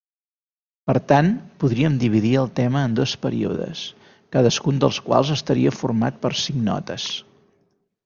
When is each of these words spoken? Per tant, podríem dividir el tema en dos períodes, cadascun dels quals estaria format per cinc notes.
Per 0.91 0.95
tant, 1.11 1.29
podríem 1.63 1.99
dividir 2.05 2.31
el 2.45 2.49
tema 2.61 2.81
en 2.89 2.97
dos 3.01 3.15
períodes, 3.27 3.85
cadascun 4.37 4.83
dels 4.87 5.01
quals 5.11 5.35
estaria 5.39 5.79
format 5.85 6.23
per 6.27 6.37
cinc 6.47 6.69
notes. 6.75 7.11